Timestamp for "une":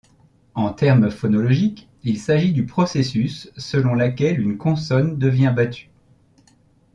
4.41-4.57